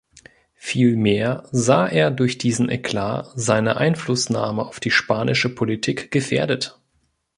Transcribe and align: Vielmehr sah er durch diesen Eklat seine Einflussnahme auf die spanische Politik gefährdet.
Vielmehr 0.55 1.47
sah 1.51 1.85
er 1.87 2.09
durch 2.09 2.39
diesen 2.39 2.69
Eklat 2.69 3.29
seine 3.35 3.77
Einflussnahme 3.77 4.65
auf 4.65 4.79
die 4.79 4.89
spanische 4.89 5.53
Politik 5.53 6.09
gefährdet. 6.09 6.79